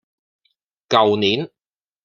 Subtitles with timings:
[0.89, 1.51] 舊年